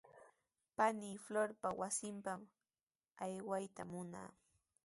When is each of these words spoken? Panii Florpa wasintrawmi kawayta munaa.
Panii 0.75 1.17
Florpa 1.25 1.69
wasintrawmi 1.81 2.51
kawayta 3.19 3.81
munaa. 3.91 4.29